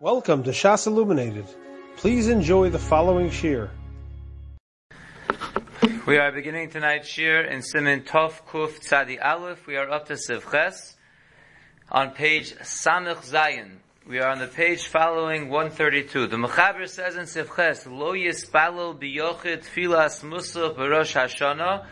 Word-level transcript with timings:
Welcome 0.00 0.44
to 0.44 0.50
Shas 0.50 0.86
Illuminated. 0.86 1.46
Please 1.96 2.28
enjoy 2.28 2.70
the 2.70 2.78
following 2.78 3.30
shir. 3.32 3.68
We 6.06 6.18
are 6.18 6.30
beginning 6.30 6.70
tonight's 6.70 7.08
shir 7.08 7.40
in 7.40 7.62
Simin 7.62 8.02
Tov 8.02 8.42
Kuf 8.46 8.78
Tzadi 8.78 9.18
Aleph. 9.20 9.66
We 9.66 9.76
are 9.76 9.90
up 9.90 10.06
to 10.06 10.12
Sivches 10.12 10.94
on 11.90 12.12
page 12.12 12.54
Samich 12.58 13.28
Zayin. 13.28 13.78
We 14.06 14.20
are 14.20 14.28
on 14.28 14.38
the 14.38 14.46
page 14.46 14.86
following 14.86 15.48
132. 15.48 16.28
The 16.28 16.36
Mechaber 16.36 16.88
says 16.88 17.16
in 17.16 17.24
Sivches, 17.24 17.90
Lo 17.90 18.12
Yispalel 18.12 19.00
Biyochid 19.00 19.64
Filas 19.64 20.22
Musaf 20.22 20.76
Barosh 20.76 21.20
Hashanah 21.20 21.86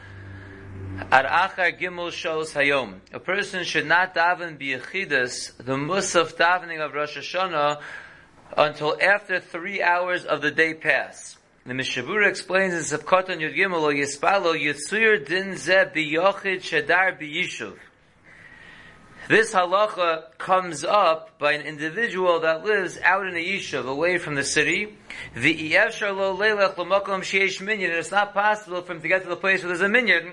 Ar 0.97 1.25
Achar 1.25 1.79
Gimel 1.79 2.11
Shos 2.11 2.53
Hayom. 2.55 3.01
A 3.13 3.21
person 3.21 3.65
should 3.65 3.87
not 3.87 4.15
daven 4.15 4.59
Biyachidus, 4.59 5.55
the 5.59 5.75
Musaf 5.75 6.37
davening 6.37 6.81
of 6.83 6.95
Rosh 6.95 7.19
Hashanah, 7.19 7.83
until 8.57 8.97
after 8.99 9.39
three 9.39 9.83
hours 9.83 10.25
of 10.25 10.41
the 10.41 10.51
day 10.51 10.73
pass. 10.73 11.37
The 11.67 11.75
Mishabura 11.75 12.29
explains 12.29 12.73
in 12.73 12.99
Sefkotan 12.99 13.41
Yud 13.41 13.55
Gimel 13.55 13.83
O 13.83 13.93
Yispalo 13.93 14.59
Yitzur 14.59 15.27
Din 15.27 15.59
Ze 15.59 15.85
Biyochid 15.95 16.63
Shadar 16.63 17.21
Biyishuv. 17.21 17.77
This 19.29 19.53
halacha 19.53 20.39
comes 20.39 20.83
up 20.83 21.39
by 21.39 21.53
an 21.53 21.67
individual 21.67 22.41
that 22.41 22.65
lives 22.65 22.99
out 23.03 23.27
in 23.27 23.35
a 23.35 23.45
yishuv, 23.45 23.87
away 23.87 24.17
from 24.17 24.35
the 24.35 24.45
city. 24.45 24.97
The. 25.35 25.75
It's 25.75 26.01
not 28.11 28.33
possible 28.33 28.83
for 28.83 28.93
him 28.93 29.03
to 29.03 29.09
get 29.09 29.25
to 29.25 29.29
the 29.29 29.37
place 29.37 29.63
where 29.63 29.69
there's 29.69 29.83
a 29.83 29.89
minyan. 29.89 30.33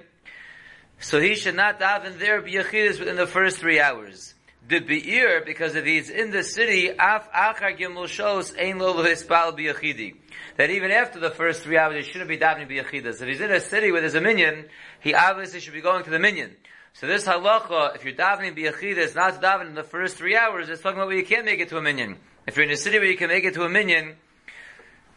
So 1.00 1.20
he 1.20 1.36
should 1.36 1.56
not 1.56 1.80
daven 1.80 2.18
there 2.20 2.42
biyachidus 2.42 3.00
within 3.00 3.16
the 3.16 3.28
first 3.28 3.60
three 3.60 3.80
hours. 3.80 4.34
The 4.68 4.80
beir, 4.80 5.44
because 5.46 5.76
if 5.76 5.86
he's 5.86 6.10
in 6.10 6.32
the 6.32 6.44
city, 6.44 6.88
af 6.88 7.30
achar 7.32 7.78
gimel 7.78 8.08
shos 8.08 8.58
ein 8.58 8.80
lo 8.80 8.94
hispal 9.04 9.58
biyachidi. 9.58 10.16
That 10.58 10.70
even 10.70 10.92
after 10.92 11.20
the 11.20 11.32
first 11.32 11.64
three 11.64 11.78
hours, 11.78 12.06
he 12.06 12.12
shouldn't 12.12 12.30
be 12.30 12.38
davening 12.38 12.70
biyachidus. 12.70 13.22
If 13.22 13.28
he's 13.28 13.42
in 13.42 13.52
a 13.52 13.60
city 13.60 13.92
there's 13.92 14.16
a 14.16 14.22
minyan, 14.22 14.66
he 15.02 15.14
obviously 15.14 15.60
should 15.60 15.74
be 15.74 15.82
going 15.82 16.06
to 16.06 16.10
the 16.10 16.20
minyan. 16.20 16.56
So 16.94 17.08
this 17.08 17.26
halacha, 17.26 17.96
if 17.96 18.06
you're 18.06 18.14
davening 18.14 18.58
biyachidus, 18.58 19.16
not 19.16 19.42
davening 19.42 19.70
in 19.70 19.76
the 19.76 19.84
first 19.84 20.16
three 20.16 20.38
hours, 20.38 20.70
it's 20.70 20.82
talking 20.82 20.98
about 20.98 21.08
where 21.08 21.18
you 21.18 21.26
can't 21.26 21.44
make 21.44 21.60
it 21.60 21.70
to 21.70 21.78
a 21.78 21.82
minyan. 21.82 22.18
If 22.48 22.56
you're 22.56 22.66
in 22.66 22.72
a 22.72 22.78
city 22.78 23.00
where 23.00 23.10
you 23.10 23.18
can 23.18 23.30
make 23.30 23.44
it 23.44 23.56
to 23.56 23.64
a 23.64 23.70
minyan, 23.70 24.16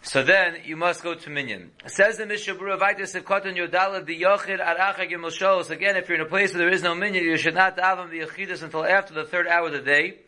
so 0.06 0.22
then 0.22 0.58
you 0.64 0.76
must 0.76 1.02
go 1.02 1.14
to 1.14 1.30
minyan. 1.30 1.72
Says 1.86 2.16
the 2.16 2.26
Mishabura 2.26 2.78
Vaitis 2.78 3.20
Kotan 3.22 3.56
Yodala 3.56 4.06
Biyochid 4.06 4.64
Aracha 4.64 5.10
Gimel. 5.10 5.68
Again, 5.68 5.96
if 5.96 6.08
you're 6.08 6.20
in 6.20 6.24
a 6.24 6.28
place 6.28 6.54
where 6.54 6.60
there 6.60 6.72
is 6.72 6.84
no 6.84 6.94
minyan, 6.94 7.24
you 7.24 7.36
should 7.36 7.56
not 7.56 7.76
daven 7.76 8.08
the 8.08 8.20
biyachidus 8.20 8.62
until 8.62 8.84
after 8.84 9.14
the 9.14 9.24
third 9.24 9.48
hour 9.48 9.66
of 9.66 9.72
the 9.72 9.80
day. 9.80 10.18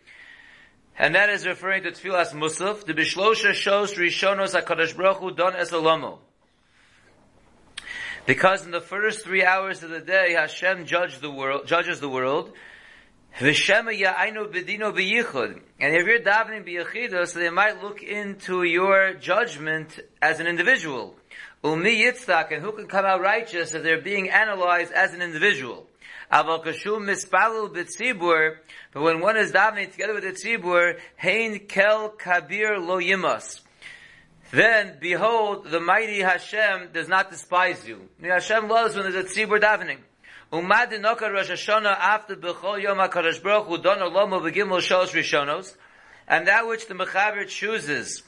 And 0.99 1.15
that 1.15 1.31
is 1.31 1.47
referring 1.47 1.85
to 1.85 1.93
Tfilas 1.93 2.33
Musaf. 2.33 2.87
The 2.87 2.93
Bishlosha 2.93 3.53
shows 3.53 3.95
Rishonos 3.95 4.61
HaKadosh 4.61 4.97
Baruch 4.97 5.19
Hu 5.19 5.31
Don 5.31 5.53
Esalomo. 5.53 6.19
Because 8.27 8.65
in 8.65 8.73
the 8.73 8.81
first 8.81 9.23
three 9.23 9.45
hours 9.45 9.85
of 9.85 9.91
the 9.91 10.01
day, 10.01 10.33
Hashem 10.33 10.87
judges 10.87 11.21
the 11.21 11.31
world, 11.31 11.69
judges 11.69 12.01
the 12.01 12.09
world. 12.09 12.53
V'shema 13.39 13.97
ya'ainu 13.97 14.53
b'dino 14.53 14.93
b'yichud. 14.93 15.61
And 15.79 15.95
if 15.95 16.07
you're 16.09 16.19
davening 16.19 16.67
b'yichidah, 16.67 17.29
so 17.29 17.39
they 17.39 17.51
might 17.51 17.81
look 17.81 18.03
into 18.03 18.65
your 18.65 19.15
judgment 19.15 20.01
as 20.21 20.41
an 20.41 20.49
individual. 20.49 21.15
Umi 21.63 22.03
yitztak, 22.03 22.51
and 22.51 22.65
who 22.65 22.73
can 22.73 22.89
come 22.89 23.05
out 23.05 23.21
righteous 23.21 23.75
if 23.75 23.85
they're 23.85 24.01
being 24.01 24.29
analyzed 24.29 24.93
as 24.93 25.15
an 25.15 25.23
individual. 25.23 25.87
Aval 26.33 26.65
kashum 26.65 27.07
mispalul 27.07 27.73
b'tzibur, 27.73 28.57
but 28.93 29.03
when 29.03 29.21
one 29.21 29.37
is 29.37 29.53
davening 29.53 29.93
together 29.93 30.15
with 30.15 30.25
the 30.25 30.33
tzibur, 30.33 30.99
hein 31.17 31.61
kel 31.69 32.09
kabir 32.09 32.81
lo 32.81 32.99
yimas. 32.99 33.61
Then, 34.51 34.97
behold, 35.01 35.71
the 35.71 35.79
mighty 35.79 36.23
Hashem 36.23 36.89
does 36.93 37.07
not 37.07 37.31
despise 37.31 37.87
you. 37.87 38.09
Hashem 38.21 38.67
loves 38.67 38.97
when 38.97 39.09
there's 39.09 39.25
a 39.27 39.29
tzibur 39.29 39.61
davening. 39.61 39.99
Umad 40.51 40.91
noka 40.99 41.31
Rosh 41.31 41.51
Hashanah 41.51 41.95
after 41.99 42.35
Bechol 42.35 42.83
Yom 42.83 42.97
HaKadosh 42.97 43.43
Baruch 43.43 43.67
Hu 43.67 43.83
Don 43.83 43.99
Olomo 43.99 44.41
V'Gimel 44.41 44.79
Shos 44.79 45.11
Rishonos, 45.11 45.77
and 46.27 46.47
that 46.47 46.67
which 46.67 46.87
the 46.87 46.95
Mechaber 46.95 47.47
chooses 47.47 48.23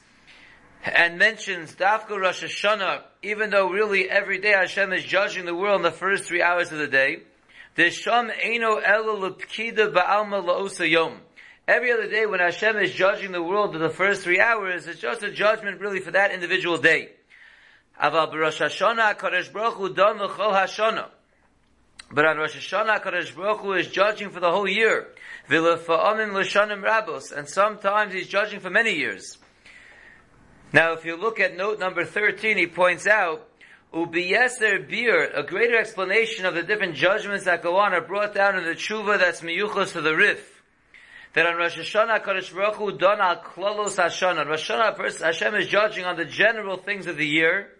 and 0.83 1.17
mentions 1.17 1.73
Dafka 1.73 2.21
Rosh 2.21 2.43
Hashanah, 2.43 3.01
even 3.23 3.49
though 3.49 3.71
really 3.71 4.07
every 4.07 4.37
day 4.37 4.51
Hashem 4.51 4.93
is 4.93 5.03
judging 5.03 5.45
the 5.45 5.55
world 5.55 5.77
in 5.77 5.81
the 5.81 5.91
first 5.91 6.25
three 6.25 6.43
hours 6.43 6.71
of 6.71 6.77
the 6.77 6.87
day, 6.87 7.23
the 7.73 7.89
Sham 7.89 8.29
Eino 8.29 8.79
Elo 8.85 9.27
Lepkida 9.27 9.91
Ba'alma 9.91 10.45
La'osa 10.45 10.87
Yom. 10.87 11.21
Every 11.67 11.91
other 11.91 12.07
day 12.07 12.27
when 12.27 12.39
Hashem 12.39 12.77
is 12.77 12.91
judging 12.93 13.31
the 13.31 13.41
world 13.41 13.75
in 13.75 13.81
the 13.81 13.89
first 13.89 14.21
three 14.21 14.39
hours, 14.39 14.85
it's 14.85 15.01
just 15.01 15.23
a 15.23 15.31
judgment 15.31 15.81
really 15.81 16.01
for 16.01 16.11
that 16.11 16.31
individual 16.31 16.77
day. 16.77 17.13
Aval 17.99 18.31
Rosh 18.31 18.61
Hashanah 18.61 19.15
HaKadosh 19.15 19.51
Baruch 19.51 19.73
Hu 19.73 19.91
Don 19.91 20.19
L'chol 20.19 20.53
Hashanah. 20.53 21.07
But 22.13 22.25
on 22.25 22.37
Rosh 22.37 22.57
Hashanah, 22.57 23.01
Kadosh 23.01 23.33
Baruch 23.33 23.59
Hu 23.61 23.73
is 23.73 23.87
judging 23.87 24.31
for 24.31 24.41
the 24.41 24.51
whole 24.51 24.67
year. 24.67 25.07
and 25.49 27.47
sometimes 27.47 28.13
he's 28.13 28.27
judging 28.27 28.59
for 28.59 28.69
many 28.69 28.95
years. 28.95 29.37
Now, 30.73 30.93
if 30.93 31.05
you 31.05 31.15
look 31.15 31.39
at 31.39 31.55
note 31.55 31.79
number 31.79 32.03
13, 32.03 32.57
he 32.57 32.67
points 32.67 33.07
out, 33.07 33.47
Ubiyeser 33.93 34.89
bir, 34.89 35.31
a 35.33 35.43
greater 35.43 35.77
explanation 35.77 36.45
of 36.45 36.53
the 36.53 36.63
different 36.63 36.95
judgments 36.95 37.43
that 37.45 37.61
go 37.61 37.77
on 37.77 37.93
are 37.93 38.01
brought 38.01 38.33
down 38.33 38.57
in 38.57 38.63
the 38.63 38.71
tshuva 38.71 39.19
that's 39.19 39.41
miyuchos 39.41 39.91
to 39.93 40.01
the 40.01 40.15
rif. 40.15 40.61
That 41.33 41.45
on 41.45 41.55
Rosh 41.57 41.77
Hashanah, 41.77 42.23
Kadosh 42.23 42.53
Baruch 42.53 42.75
Hu 42.75 42.97
don 42.97 43.19
al 43.19 43.37
klolos 43.37 43.97
Hashanah. 43.97 44.47
Rosh 44.47 44.69
Hashanah, 44.69 45.21
Hashem 45.21 45.55
is 45.55 45.67
judging 45.67 46.05
on 46.05 46.15
the 46.17 46.25
general 46.25 46.77
things 46.77 47.07
of 47.07 47.17
the 47.17 47.27
year, 47.27 47.71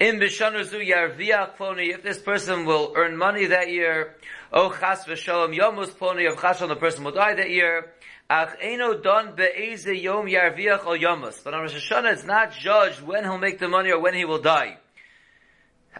in 0.00 0.20
Bishanazu 0.20 0.86
Yarviach 0.86 1.56
Ploni, 1.56 1.92
if 1.92 2.02
this 2.02 2.18
person 2.20 2.64
will 2.64 2.92
earn 2.94 3.16
money 3.16 3.46
that 3.46 3.70
year, 3.70 4.14
O 4.52 4.70
Chas 4.70 5.04
V'Shalom 5.04 5.56
Yomus 5.56 5.90
Ploni, 5.90 6.30
of 6.30 6.38
Chashon, 6.38 6.68
the 6.68 6.76
person 6.76 7.04
will 7.04 7.12
die 7.12 7.34
that 7.34 7.50
year, 7.50 7.92
Ach 8.30 8.56
Eno 8.60 9.00
Don 9.00 9.34
Be'eze 9.34 9.86
Yom 9.86 10.26
Yarviach 10.26 10.84
O 10.84 10.96
Yomus. 10.96 11.42
But 11.42 11.54
on 11.54 11.62
Rosh 11.62 11.74
Hashanah, 11.74 12.12
it's 12.12 12.24
not 12.24 12.52
judged 12.52 13.02
when 13.02 13.24
he'll 13.24 13.38
make 13.38 13.58
the 13.58 13.68
money 13.68 13.90
or 13.90 14.00
when 14.00 14.14
he 14.14 14.24
will 14.24 14.40
die. 14.40 14.78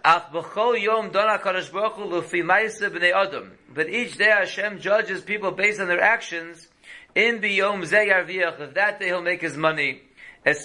Ach 0.04 0.30
B'chol 0.30 0.80
Yom 0.80 1.10
Don 1.10 1.38
HaKadosh 1.38 1.72
Baruch 1.72 1.94
Hu 1.94 2.04
Lufi 2.04 2.44
Maise 2.44 2.80
B'nei 2.80 3.12
Adam. 3.12 3.52
But 3.74 3.88
each 3.88 4.16
day 4.16 4.30
Hashem 4.30 4.78
judges 4.78 5.22
people 5.22 5.50
based 5.50 5.80
on 5.80 5.88
their 5.88 6.00
actions, 6.00 6.68
in 7.14 7.40
B'yom 7.40 7.84
Ze 7.84 8.10
Yarviach, 8.10 8.60
if 8.60 8.74
that 8.74 9.00
day 9.00 9.06
he'll 9.06 9.22
make 9.22 9.40
his 9.40 9.56
money, 9.56 10.02
That 10.44 10.56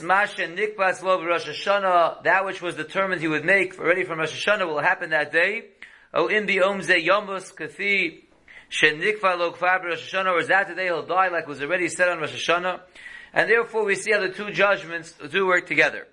which 2.45 2.61
was 2.61 2.75
determined 2.75 3.21
he 3.21 3.27
would 3.27 3.43
make 3.45 3.79
already 3.79 4.03
from 4.03 4.19
Rosh 4.19 4.45
Hashanah 4.45 4.67
will 4.67 4.79
happen 4.79 5.09
that 5.09 5.31
day. 5.31 5.65
In 6.13 6.45
the 6.45 6.57
Omze 6.57 7.03
Yomus 7.05 7.53
Kathi 7.55 8.23
Shenikva 8.69 9.37
Lo 9.37 9.51
Rosh 9.51 10.13
Hashanah, 10.13 10.31
or 10.31 10.43
that 10.43 10.75
day 10.75 10.85
he'll 10.85 11.05
die 11.05 11.29
like 11.29 11.47
was 11.47 11.61
already 11.61 11.87
said 11.87 12.09
on 12.09 12.19
Rosh 12.19 12.33
Hashanah. 12.47 12.81
And 13.33 13.49
therefore 13.49 13.83
we 13.85 13.95
see 13.95 14.11
how 14.11 14.19
the 14.19 14.29
two 14.29 14.51
judgments 14.51 15.13
do 15.31 15.47
work 15.47 15.65
together. 15.65 16.07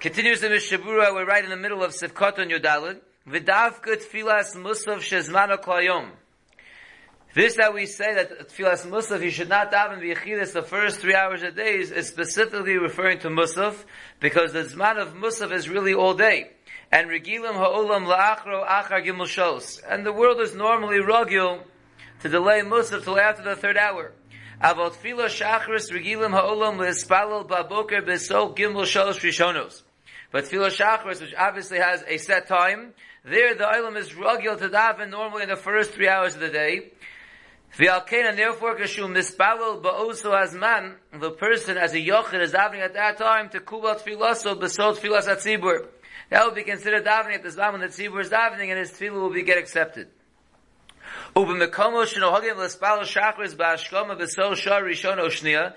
Continues 0.00 0.40
the 0.40 0.48
Mishabura, 0.48 1.12
we're 1.12 1.26
right 1.26 1.44
in 1.44 1.50
the 1.50 1.56
middle 1.56 1.82
of 1.84 1.92
Sivkot 1.92 2.38
on 2.38 2.48
Yodalid. 2.48 3.00
V'davka 3.28 3.96
tfilas 4.02 4.56
musav 4.56 4.98
shezmano 4.98 5.56
klayom. 5.62 6.10
This 7.34 7.56
that 7.56 7.72
we 7.72 7.86
say 7.86 8.14
that 8.14 8.50
Tfilas 8.50 8.86
Musaf, 8.86 9.22
you 9.22 9.30
should 9.30 9.48
not 9.48 9.72
daven 9.72 10.02
V'yechidus 10.02 10.52
the 10.52 10.60
first 10.60 10.98
three 10.98 11.14
hours 11.14 11.42
a 11.42 11.50
day 11.50 11.76
is 11.76 12.06
specifically 12.06 12.76
referring 12.76 13.20
to 13.20 13.28
Musaf, 13.28 13.74
because 14.20 14.52
the 14.52 14.64
Zman 14.64 15.00
of 15.00 15.14
Musaf 15.14 15.50
is 15.50 15.66
really 15.66 15.94
all 15.94 16.12
day. 16.12 16.50
And 16.90 17.08
Regilim 17.08 17.54
Ha'olam 17.54 18.04
La'achro 18.04 18.68
Achar 18.68 19.02
Gimel 19.02 19.26
Shos. 19.26 19.80
And 19.88 20.04
the 20.04 20.12
world 20.12 20.42
is 20.42 20.54
normally 20.54 20.98
Ragil 20.98 21.62
to 22.20 22.28
delay 22.28 22.60
Musaf 22.60 23.04
till 23.04 23.18
after 23.18 23.42
the 23.42 23.56
third 23.56 23.78
hour. 23.78 24.12
Avot 24.62 24.92
Tfilah 24.92 25.30
Shachris 25.30 25.90
Regilim 25.90 26.32
Ha'olam 26.32 26.76
Le'espalel 26.76 27.48
Baboker 27.48 28.02
Besol 28.02 28.54
Gimel 28.54 28.84
Shos 28.84 29.20
Rishonos. 29.20 29.80
But 30.30 30.44
Tfilah 30.44 30.68
Shachris, 30.68 31.22
which 31.22 31.34
obviously 31.34 31.78
has 31.78 32.04
a 32.06 32.18
set 32.18 32.46
time, 32.46 32.92
there 33.24 33.54
the 33.54 33.64
Olam 33.64 33.96
is 33.96 34.10
Ragil 34.10 34.58
to 34.58 34.68
daven 34.68 35.10
normally 35.10 35.44
in 35.44 35.48
the 35.48 35.56
first 35.56 35.92
three 35.92 36.08
hours 36.08 36.34
of 36.34 36.40
the 36.40 36.50
day. 36.50 36.90
V'alkein, 37.78 38.28
and 38.28 38.38
therefore, 38.38 38.76
kashum 38.76 39.16
mispalel 39.16 39.82
ba'oso 39.82 40.32
azman, 40.32 40.94
the 41.18 41.30
person 41.30 41.78
as 41.78 41.94
a 41.94 41.98
yochid 41.98 42.42
is 42.42 42.52
davening 42.52 42.80
at 42.80 42.92
that 42.92 43.16
time 43.16 43.48
to 43.48 43.60
kubal 43.60 43.98
tfilaso 43.98 44.60
besol 44.60 44.94
tfilas 44.94 45.26
atzibur. 45.26 45.86
That 46.28 46.44
will 46.44 46.54
be 46.54 46.64
considered 46.64 47.04
davening 47.06 47.36
at 47.36 47.42
the 47.42 47.50
time 47.50 47.72
when 47.72 47.80
the 47.80 47.88
tzibur 47.88 48.20
is 48.20 48.28
davening 48.28 48.68
and 48.68 48.78
his 48.78 48.90
tefillah 48.90 49.12
will 49.12 49.32
be 49.32 49.42
get 49.42 49.56
accepted. 49.56 50.08
Ubemekomo 51.34 52.04
shenohagim 52.04 52.58
l'spalel 52.58 53.04
shachris 53.04 53.56
ba'ashkoma 53.56 54.20
besol 54.20 54.54
shar 54.54 54.82
rishon 54.82 55.16
oshnia, 55.16 55.72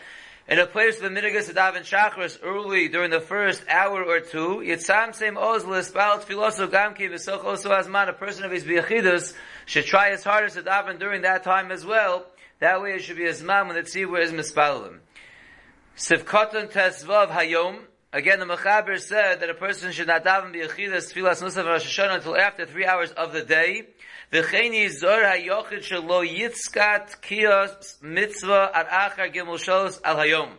in 0.48 0.60
a 0.60 0.68
place 0.68 1.02
of 1.02 1.04
the 1.04 1.10
minigas 1.10 1.52
daven 1.52 1.82
chakras 1.82 2.38
early 2.44 2.88
during 2.88 3.10
the 3.10 3.20
first 3.20 3.64
hour 3.68 4.04
or 4.04 4.20
two, 4.20 4.62
yitzam 4.64 5.16
same 5.16 5.36
ozlis 5.36 5.92
balat 5.92 6.22
filoso 6.22 6.68
gamki 6.68 7.10
v'soch 7.10 7.44
also 7.44 7.72
azman, 7.72 8.10
a 8.10 8.14
person 8.14 8.46
of 8.46 8.52
his 8.52 8.64
biyachidus 8.64 9.34
should 9.66 9.86
try 9.86 10.12
his 10.12 10.24
hardest 10.24 10.56
to 10.56 10.62
daven 10.62 11.00
during 11.00 11.24
that 11.24 11.44
time 11.44 11.72
as 11.72 11.84
well. 11.84 12.28
That 12.60 12.82
way 12.82 12.94
it 12.94 13.02
should 13.02 13.18
be 13.18 13.24
azman 13.24 13.68
when 13.68 13.76
the 13.76 13.82
tzibur 13.82 14.22
is 14.22 14.32
mispalim. 14.32 15.00
Sivkoton 15.98 16.72
Tesvav 16.72 17.30
Hayom. 17.30 17.80
Again, 18.14 18.40
the 18.40 18.46
Mechaber 18.46 19.00
said 19.00 19.42
that 19.42 19.50
a 19.50 19.56
person 19.56 19.92
should 19.92 20.08
not 20.08 20.24
daven 20.24 20.54
b'yechidas 20.54 21.12
tfilas 21.12 21.42
nusaf 21.42 21.66
Rosh 21.66 22.00
until 22.00 22.38
after 22.38 22.66
three 22.66 22.86
hours 22.86 23.12
of 23.12 23.34
the 23.34 23.42
day. 23.42 23.88
V'cheini 24.32 24.90
zor 24.90 25.22
hayochid 25.22 25.84
shelo 25.84 26.26
yitzkat 26.26 27.22
kiyos 27.22 28.02
mitzvah 28.02 28.72
at 28.74 28.90
achar 28.90 29.34
gimel 29.34 29.58
sholos 29.58 30.02
al 30.04 30.18
hayom. 30.18 30.50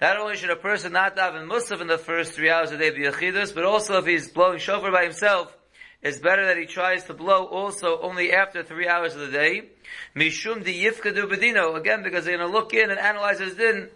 Not 0.00 0.16
only 0.16 0.36
should 0.36 0.50
a 0.50 0.56
person 0.56 0.92
not 0.92 1.18
have 1.18 1.34
daven 1.34 1.48
musaf 1.48 1.80
in 1.80 1.88
the 1.88 1.98
first 1.98 2.32
three 2.32 2.50
hours 2.50 2.70
of 2.72 2.78
the 2.78 2.90
day 2.90 2.96
b'yechidas, 2.96 3.54
but 3.54 3.64
also 3.64 3.98
if 3.98 4.06
he's 4.06 4.28
blowing 4.28 4.58
shofar 4.58 4.92
by 4.92 5.02
himself, 5.02 5.56
it's 6.02 6.18
better 6.18 6.46
that 6.46 6.56
he 6.56 6.64
tries 6.64 7.04
to 7.04 7.14
blow 7.14 7.44
also 7.44 8.00
only 8.00 8.32
after 8.32 8.62
three 8.62 8.88
hours 8.88 9.14
of 9.14 9.20
the 9.20 9.30
day. 9.30 9.64
Mishum 10.16 10.64
di 10.64 10.84
yifkadu 10.84 11.30
bedino. 11.30 11.76
Again, 11.76 12.02
because 12.02 12.24
they're 12.24 12.38
going 12.38 12.48
to 12.48 12.52
look 12.52 12.72
in 12.72 12.90
and 12.90 12.98
analyze 12.98 13.40
his 13.40 13.54
din. 13.54 13.90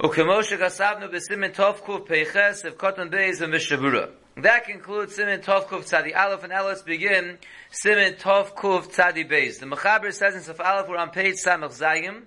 Ukemoshe 0.00 0.58
kasavnu 0.58 1.12
b'simin 1.12 1.54
tovkuf 1.54 2.08
peiches 2.08 2.64
of 2.64 2.76
cotton 2.76 3.10
beis 3.10 3.40
and 3.40 3.54
mishabura. 3.54 4.10
That 4.36 4.64
concludes 4.64 5.16
Simin 5.16 5.40
Tovkuf 5.40 5.90
Tzadi 5.90 6.16
Aleph, 6.16 6.44
and 6.44 6.50
now 6.50 6.72
begin 6.86 7.38
Simin 7.70 8.14
Tovkuf 8.14 8.94
Tzadi 8.94 9.28
Beis. 9.28 9.58
The 9.58 9.66
Mechaber 9.66 10.12
says 10.12 10.34
in 10.34 10.54
Saf 10.54 10.64
Aleph, 10.64 10.88
we're 10.88 10.96
on 10.96 11.10
page 11.10 11.36
Samach 11.44 11.78
Zayim, 11.78 12.22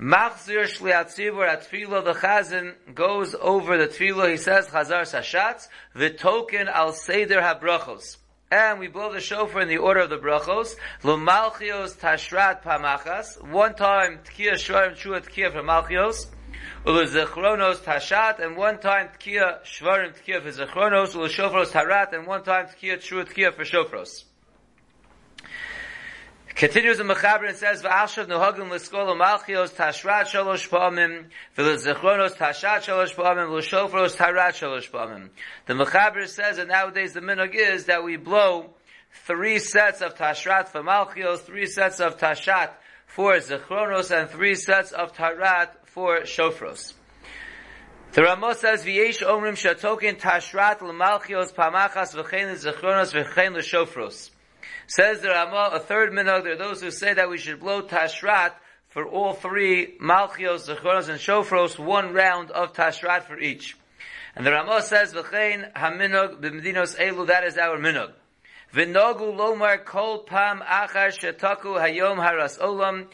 Machzir 0.00 0.64
Shliatzivur 0.64 1.46
at 1.46 1.70
Tfilo, 1.70 2.02
the 2.04 2.14
Chazan 2.14 2.74
goes 2.94 3.34
over 3.40 3.78
the 3.78 3.86
Tfilo, 3.86 4.28
he 4.28 4.36
says, 4.36 4.66
Chazar 4.68 5.02
Sashatz, 5.02 5.68
the 5.94 6.10
token 6.10 6.68
al 6.68 6.92
Seder 6.92 7.40
HaBrachos. 7.40 8.16
And 8.50 8.78
we 8.78 8.88
blow 8.88 9.12
the 9.12 9.20
shofar 9.20 9.62
in 9.62 9.68
the 9.68 9.78
order 9.78 10.00
of 10.00 10.10
the 10.10 10.18
brachos. 10.18 10.76
Lumalchios 11.02 11.96
tashrat 11.96 12.62
pamachas. 12.62 13.42
One 13.42 13.74
time, 13.74 14.20
tkiya 14.24 14.52
shvarim 14.52 14.96
chua 14.96 15.26
tkiya 15.26 15.50
for 15.50 15.62
malchios. 15.62 16.26
Ulezechronos 16.84 17.78
tashat. 17.78 18.40
And 18.40 18.56
one 18.56 18.78
time, 18.78 19.08
tkiya 19.18 19.62
shvarim 19.62 20.12
tkiya 20.14 20.42
for 20.42 20.50
zechronos. 20.50 21.14
Uleshofros 21.14 21.70
tarat. 21.70 22.12
And 22.12 22.26
one 22.26 22.42
time, 22.42 22.66
tkiya 22.66 22.98
chua 22.98 23.24
tkiya 23.24 23.54
for 23.54 23.64
shofros. 23.64 24.24
Continues 26.54 26.98
the 26.98 27.04
Mechaber 27.04 27.48
and 27.48 27.56
says, 27.56 27.82
"V'ashav 27.82 28.26
nuhagim 28.26 28.70
l'skol 28.70 29.08
malchios 29.16 29.74
tashrat 29.74 30.26
shalosh 30.26 30.68
pa'amim, 30.68 31.24
v'lezechronos 31.56 32.36
tashat 32.36 32.82
shalosh 32.82 33.12
pa'amim, 33.16 33.48
v'leshofros 33.48 34.14
tarat 34.16 34.52
shalosh 34.52 34.88
pa'amim." 34.88 35.30
The 35.66 35.74
Mechaber 35.74 36.28
says 36.28 36.58
that 36.58 36.68
nowadays 36.68 37.12
the 37.12 37.20
minog 37.20 37.54
is 37.54 37.86
that 37.86 38.04
we 38.04 38.16
blow 38.16 38.70
three 39.26 39.58
sets 39.58 40.00
of 40.00 40.14
tashrat 40.14 40.68
for 40.68 40.82
malchios, 40.82 41.40
three 41.40 41.66
sets 41.66 41.98
of 41.98 42.18
tashat 42.18 42.70
for 43.14 43.34
zechronos, 43.36 44.10
and 44.10 44.28
three 44.28 44.56
sets 44.56 44.90
of 44.90 45.12
tarat 45.12 45.68
for 45.84 46.22
shofros. 46.22 46.94
The 48.10 48.22
Ramah 48.22 48.56
says, 48.56 48.84
"V'yesh 48.84 49.22
omrim 49.22 49.54
shatokin 49.54 50.18
tashrat 50.18 50.82
l'malchios 50.82 51.54
pamachas 51.54 52.12
v'chein 52.12 52.52
zechronos 52.56 53.14
v'chein 53.14 53.54
l'shofros." 53.54 54.30
Says 54.88 55.20
the 55.20 55.28
Ramah, 55.28 55.70
a 55.74 55.78
third 55.78 56.10
minhag, 56.10 56.42
there 56.42 56.54
are 56.54 56.56
those 56.56 56.82
who 56.82 56.90
say 56.90 57.14
that 57.14 57.30
we 57.30 57.38
should 57.38 57.60
blow 57.60 57.82
tashrat 57.82 58.54
for 58.88 59.06
all 59.06 59.32
three 59.32 59.96
malchios, 59.98 60.68
zechronos, 60.68 61.08
and 61.08 61.20
shofros, 61.20 61.78
one 61.78 62.12
round 62.12 62.50
of 62.50 62.72
tashrat 62.72 63.28
for 63.28 63.38
each. 63.38 63.76
And 64.34 64.44
the 64.44 64.50
Ramah 64.50 64.82
says, 64.82 65.14
v'chein 65.14 65.72
haminog 65.72 66.40
b'medinos 66.40 66.98
elu, 66.98 67.28
that 67.28 67.44
is 67.44 67.58
our 67.58 67.78
minhag. 67.78 68.12
V'nogu 68.74 69.36
lomar 69.36 69.84
kol 69.84 70.24
pam 70.24 70.60
achar 70.60 71.12
shetaku 71.16 71.78
hayom 71.78 72.16
haras 72.16 72.58
olam. 72.58 73.06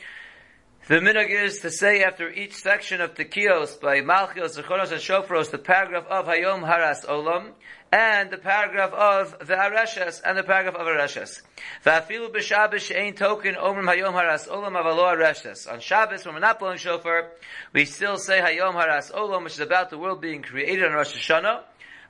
The 0.89 0.97
minhag 0.97 1.31
is 1.31 1.61
to 1.61 1.71
say 1.71 2.03
after 2.03 2.29
each 2.31 2.55
section 2.55 3.01
of 3.01 3.15
Tekios 3.15 3.81
by 3.81 4.01
Malchios, 4.01 4.59
Zechoros, 4.59 4.91
and 4.91 5.01
Shofros, 5.01 5.51
the 5.51 5.59
paragraph 5.59 6.07
of 6.09 6.27
Hayom 6.27 6.67
Haras 6.67 7.05
Olam, 7.05 7.51
and 7.93 8.31
the 8.31 8.39
paragraph 8.39 8.93
of 8.93 9.47
the 9.47 9.55
Arashas, 9.55 10.21
and 10.25 10.37
the 10.37 10.43
paragraph 10.43 10.75
of 10.75 10.87
Arashas. 10.89 11.43
Va'afilu 11.85 12.35
b'Shabbos 12.35 12.81
she'ein 12.81 13.15
token 13.15 13.55
omrim 13.55 13.85
Hayom 13.85 14.15
Haras 14.15 14.49
Olam 14.49 14.73
avalo. 14.73 15.71
On 15.71 15.79
Shabbos, 15.79 16.25
when 16.25 16.35
we're 16.35 16.41
not 16.41 16.59
blowing 16.59 16.79
shofar, 16.79 17.31
we 17.73 17.85
still 17.85 18.17
say 18.17 18.41
Hayom 18.41 18.73
Haras 18.73 19.13
Olam, 19.13 19.45
which 19.45 19.53
is 19.53 19.61
about 19.61 19.91
the 19.91 19.99
world 19.99 20.21
being 20.21 20.43
created 20.43 20.87
on 20.87 20.93
Rosh 20.93 21.15
Hashanah, 21.15 21.61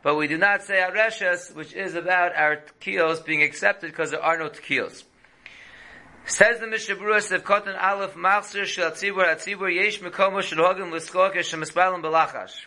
but 0.02 0.17
we 0.17 0.26
do 0.26 0.38
not 0.38 0.62
say 0.62 0.76
Arashas, 0.76 1.55
which 1.55 1.73
is 1.75 1.94
about 1.94 2.35
our 2.35 2.62
Tekios 2.81 3.25
being 3.25 3.43
accepted 3.43 3.91
because 3.91 4.11
there 4.11 4.23
are 4.23 4.38
no 4.38 4.49
Tekios. 4.49 5.05
Says 6.25 6.61
the 6.61 6.67
Mishaburas 6.67 7.32
of 7.32 7.44
Kotan 7.44 7.76
Aleph 7.81 8.14
Machzir 8.14 8.64
Shel 8.64 8.91
Tzibur 8.93 9.25
Atzibur 9.25 9.75
Yesh 9.75 10.00
Mekomo 10.00 10.43
Shel 10.43 10.58
Hogim 10.58 10.91
Liskok 10.91 11.35
Shemispalem 11.35 12.02
Belachash. 12.02 12.67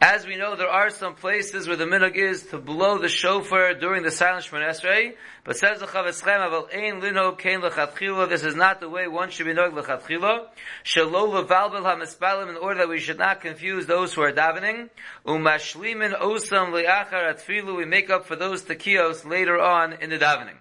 As 0.00 0.26
we 0.26 0.36
know, 0.36 0.56
there 0.56 0.68
are 0.68 0.90
some 0.90 1.14
places 1.14 1.68
where 1.68 1.76
the 1.76 1.84
minhag 1.84 2.16
is 2.16 2.46
to 2.46 2.58
blow 2.58 2.98
the 2.98 3.08
shofar 3.08 3.74
during 3.74 4.02
the 4.02 4.10
silent 4.10 4.44
Shemon 4.44 4.68
Esrei, 4.68 5.14
but 5.44 5.56
says 5.56 5.78
the 5.78 5.86
Chofetz 5.86 6.22
Chaim, 6.22 6.40
Aval 6.40 6.74
Ein 6.74 7.00
Lino 7.00 7.32
Kein 7.32 7.60
Lechatchila, 7.60 8.28
this 8.28 8.42
is 8.42 8.56
not 8.56 8.80
the 8.80 8.88
way 8.88 9.06
one 9.06 9.30
should 9.30 9.46
be 9.46 9.52
knowing 9.52 9.72
Lechatchila. 9.72 10.46
Shelo 10.84 11.46
Levalbel 11.46 11.82
HaMespalim, 11.82 12.50
in 12.50 12.56
order 12.56 12.80
that 12.80 12.88
we 12.88 12.98
should 12.98 13.18
not 13.18 13.40
confuse 13.40 13.86
those 13.86 14.12
who 14.12 14.22
are 14.22 14.32
davening. 14.32 14.90
Umashlimin 15.24 16.18
Osam 16.20 16.72
Leachar 16.72 17.34
Atfilu, 17.34 17.76
we 17.76 17.84
make 17.84 18.10
up 18.10 18.26
for 18.26 18.36
those 18.36 18.62
tekios 18.62 19.24
later 19.24 19.58
on 19.58 19.92
in 19.94 20.10
the 20.10 20.18
davening. 20.18 20.56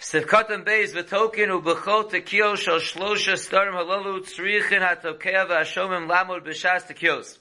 Sivkatan 0.00 0.64
Beis 0.64 0.94
v'tokin 0.94 1.60
u'b'chol 1.60 2.10
tekio 2.10 2.56
shal 2.56 2.78
shlosha 2.78 3.34
starim 3.34 3.74
halalu 3.74 4.20
tzrichin 4.20 4.80
hatokea 4.80 5.48
v'ashomim 5.48 6.08
lamud 6.08 6.46
b'shas 6.46 6.86
tekios. 6.86 7.38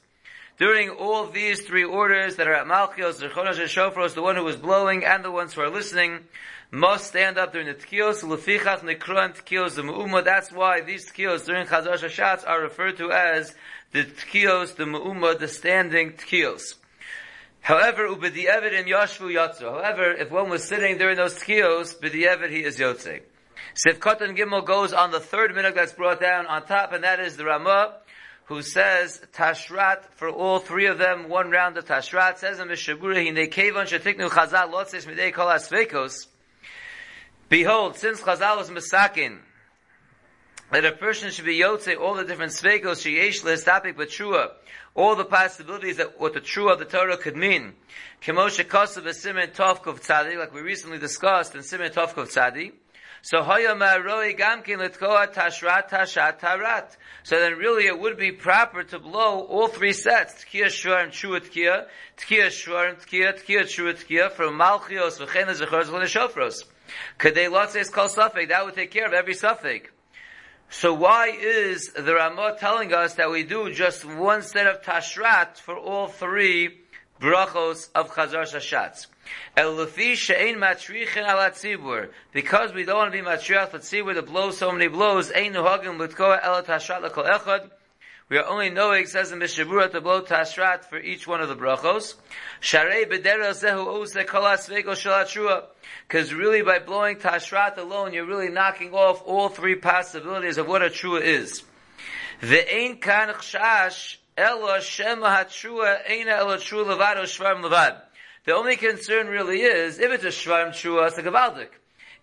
During 0.58 0.90
all 0.90 1.28
these 1.28 1.62
three 1.62 1.84
orders 1.84 2.38
that 2.38 2.48
are 2.48 2.54
at 2.54 2.66
Malchios, 2.66 3.22
Zechonos, 3.22 3.60
and 3.60 3.70
Shofros, 3.70 4.16
the 4.16 4.24
one 4.24 4.36
who 4.36 4.48
is 4.48 4.56
blowing 4.56 5.06
and 5.06 5.24
the 5.24 5.30
ones 5.30 5.54
who 5.54 5.62
are 5.62 5.70
listening 5.70 6.22
must 6.72 7.08
stand 7.08 7.38
up 7.38 7.54
during 7.54 7.68
the 7.68 7.76
Tekios, 7.76 8.24
Lefichach 8.24 8.80
Nekron 8.80 9.38
Tekios, 9.38 9.76
the 9.76 9.84
Mu'umah. 9.84 10.26
That's 10.26 10.52
why 10.52 10.82
these 10.82 11.12
Tekios 11.12 11.46
during 11.46 11.68
Chazar 11.68 11.94
Shashatz 11.94 12.48
are 12.48 12.62
referred 12.62 12.98
to 12.98 13.12
as 13.12 13.54
the 13.92 14.04
Tekios, 14.04 14.76
the 14.76 14.86
Mu'umah, 14.86 15.38
the 15.38 15.48
standing 15.48 16.14
Tekios. 16.14 16.74
However, 17.62 18.08
ubedi'evet 18.08 18.72
in 18.72 18.86
yashvu 18.86 19.34
yatzu. 19.36 19.62
However, 19.62 20.12
if 20.14 20.32
one 20.32 20.50
was 20.50 20.64
sitting 20.64 20.98
during 20.98 21.18
those 21.18 21.36
tkiyos, 21.36 22.00
bedi'evet 22.00 22.50
he 22.50 22.64
is 22.64 22.80
yotze. 22.80 23.22
Sivkot 23.76 24.22
and 24.22 24.38
Gimel 24.38 24.66
goes 24.66 24.94
on 24.94 25.12
the 25.12 25.20
third 25.20 25.54
minute 25.54 25.76
that's 25.76 25.94
brought 25.94 26.20
down 26.20 26.48
on 26.48 26.66
top, 26.66 26.94
and 26.94 27.04
that 27.04 27.20
is 27.20 27.36
the 27.36 27.46
Ramah, 27.46 27.96
who 28.48 28.62
says 28.62 29.22
tashrat 29.34 30.06
for 30.16 30.30
all 30.30 30.60
three 30.60 30.86
of 30.88 30.98
them, 30.98 31.28
one 31.28 31.52
round 31.52 31.78
of 31.78 31.86
tashrat. 31.86 32.38
Says 32.38 32.60
in 32.60 32.70
Mishabura, 32.70 33.16
hine 33.16 33.50
kevon 33.50 33.86
shetiknu 33.86 34.30
chazal 34.30 34.72
lotzes 34.72 35.06
midei 35.06 35.34
kol 35.34 35.48
asvekos. 35.48 36.28
Behold, 37.50 37.98
since 37.98 38.22
chazal 38.22 38.58
was 38.58 38.70
misakin, 38.70 39.40
that 40.72 40.86
a 40.86 40.94
person 40.94 41.30
should 41.30 41.46
be 41.46 41.60
yotze 41.60 42.00
all 42.00 42.16
the 42.16 42.24
different 42.24 42.54
svekos 42.54 43.04
sheyesh 43.04 43.44
lehistapik 43.44 43.96
b'trua, 43.96 44.52
all 44.96 45.18
the 45.18 45.26
possibilities 45.26 45.98
that 45.98 46.18
what 46.18 46.34
the 46.34 46.40
true 46.40 46.70
of 46.70 46.80
the 46.80 46.86
Torah 46.86 47.18
could 47.18 47.36
mean. 47.36 47.74
Kemoshe 48.22 48.64
Kosav 48.64 49.04
Simen 49.04 49.54
Tovkov 49.54 50.02
Tzadi, 50.02 50.38
like 50.38 50.54
we 50.54 50.62
recently 50.62 50.98
discussed 50.98 51.54
in 51.54 51.62
Simen 51.62 51.94
Tovkov 51.94 52.34
Tzadi. 52.34 52.72
So. 53.30 53.44
So 53.44 53.46
then 57.40 57.58
really 57.58 57.88
it 57.88 58.00
would 58.00 58.18
be 58.18 58.32
proper 58.32 58.84
to 58.84 59.00
blow 59.00 59.42
all 59.42 59.68
three 59.68 59.92
sets, 59.92 60.46
Tkiya 60.46 60.68
Shvar 60.68 61.04
and 61.04 61.14
Shua 61.14 61.42
Tkiya, 61.42 61.88
Tkiya 62.18 62.48
Shvar 62.48 62.88
and 62.88 62.98
Tkiya, 63.00 63.38
Tkiya 63.38 63.68
Shua 63.68 63.96
Tkiya, 63.96 64.32
from 64.32 64.58
Malchios, 64.58 65.20
V'chena 65.20 65.50
Zechor 65.60 65.84
Zechon 65.84 66.04
Shofros. 66.04 66.64
Kadei 67.20 67.50
Lotzes 67.52 67.92
Kol 67.92 68.08
Safek, 68.08 68.48
that 68.48 68.64
would 68.64 68.76
take 68.76 68.92
care 68.92 69.06
of 69.06 69.12
every 69.12 69.34
Safek. 69.34 69.88
So 70.70 70.94
why 70.94 71.28
is 71.28 71.92
the 71.98 72.16
Ramah 72.16 72.56
telling 72.58 72.94
us 72.94 73.16
that 73.16 73.30
we 73.30 73.44
do 73.44 73.74
just 73.74 74.06
one 74.06 74.42
set 74.42 74.68
of 74.68 74.82
tashrat 74.84 75.58
for 75.58 75.78
all 75.78 76.08
three 76.08 76.80
brachos 77.20 77.90
of 77.96 78.12
Chazar 78.12 78.44
Shashatz? 78.44 79.08
Because 82.34 82.74
we 82.74 82.84
don't 82.86 82.98
want 82.98 83.12
to 83.12 83.18
be 83.18 83.24
matriach 83.28 83.72
tzibur 83.72 84.14
to 84.14 84.22
blow 84.22 84.52
so 84.52 84.72
many 84.72 84.88
blows, 84.88 85.32
ein 85.32 85.54
nuhagim 85.54 86.00
l'tkoa 86.00 86.40
el 86.44 86.64
tashrat 86.64 87.02
l'kol 87.02 87.26
echad. 87.26 87.70
We 88.30 88.38
are 88.38 88.46
only 88.46 88.70
knowing, 88.70 89.06
says 89.06 89.32
in 89.32 89.40
Mishabura, 89.40 89.90
to 89.92 90.02
blow 90.02 90.22
tashrat 90.22 90.84
for 90.84 91.00
each 91.00 91.26
one 91.28 91.42
of 91.42 91.48
the 91.48 91.56
brachos. 91.56 92.16
Sharei 92.62 93.06
b'dera 93.10 93.52
zehu 93.52 93.88
ose 93.88 94.14
kolas 94.14 94.68
vego 94.68 94.92
shalatrua. 94.92 95.64
Because 96.08 96.34
really 96.34 96.62
by 96.62 96.80
blowing 96.80 97.16
tashrat 97.16 97.78
alone, 97.78 98.14
you're 98.14 98.26
really 98.26 98.50
knocking 98.50 98.94
off 98.94 99.24
all 99.26 99.48
three 99.50 99.76
possibilities 99.76 100.58
of 100.58 100.68
what 100.68 100.82
a 100.82 100.90
trua 100.90 101.22
is. 101.22 101.64
Ve'ein 102.42 103.00
kan 103.00 103.30
chshash 103.30 104.18
ela 104.38 104.80
shema 104.82 105.30
hatrua 105.30 106.06
eina 106.08 106.38
ela 106.38 106.58
trua 106.58 106.86
levado 106.86 107.24
shvarim 107.24 107.64
levad. 107.64 108.02
The 108.46 108.54
only 108.54 108.78
concern 108.78 109.28
really 109.28 109.62
is, 109.62 110.00
if 110.00 110.12
it's 110.12 110.24
a 110.24 110.28
shvarim 110.28 110.70
trua, 110.70 111.08
it's 111.08 111.18
a 111.18 111.24
gavaldik. 111.24 111.70